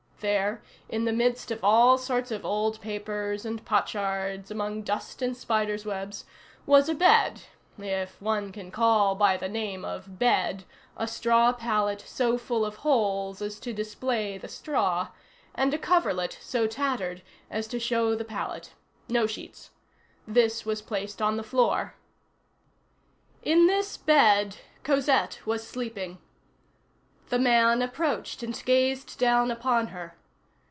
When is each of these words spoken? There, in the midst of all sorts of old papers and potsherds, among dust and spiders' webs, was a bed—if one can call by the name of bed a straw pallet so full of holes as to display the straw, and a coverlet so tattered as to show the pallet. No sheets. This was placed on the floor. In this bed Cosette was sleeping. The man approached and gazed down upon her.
There, 0.23 0.61
in 0.87 1.05
the 1.05 1.11
midst 1.13 1.49
of 1.49 1.63
all 1.63 1.97
sorts 1.97 2.29
of 2.29 2.45
old 2.45 2.79
papers 2.79 3.43
and 3.43 3.65
potsherds, 3.65 4.51
among 4.51 4.83
dust 4.83 5.23
and 5.23 5.35
spiders' 5.35 5.83
webs, 5.83 6.25
was 6.67 6.87
a 6.87 6.93
bed—if 6.93 8.21
one 8.21 8.51
can 8.51 8.69
call 8.69 9.15
by 9.15 9.35
the 9.35 9.49
name 9.49 9.83
of 9.83 10.19
bed 10.19 10.63
a 10.95 11.07
straw 11.07 11.51
pallet 11.53 12.01
so 12.01 12.37
full 12.37 12.63
of 12.67 12.75
holes 12.85 13.41
as 13.41 13.59
to 13.61 13.73
display 13.73 14.37
the 14.37 14.47
straw, 14.47 15.07
and 15.55 15.73
a 15.73 15.79
coverlet 15.79 16.37
so 16.39 16.67
tattered 16.67 17.23
as 17.49 17.65
to 17.69 17.79
show 17.79 18.13
the 18.13 18.23
pallet. 18.23 18.73
No 19.09 19.25
sheets. 19.25 19.71
This 20.27 20.67
was 20.67 20.83
placed 20.83 21.19
on 21.19 21.35
the 21.35 21.41
floor. 21.41 21.95
In 23.41 23.65
this 23.65 23.97
bed 23.97 24.57
Cosette 24.83 25.39
was 25.47 25.67
sleeping. 25.67 26.19
The 27.29 27.39
man 27.39 27.81
approached 27.81 28.43
and 28.43 28.61
gazed 28.65 29.17
down 29.17 29.51
upon 29.51 29.87
her. 29.87 30.17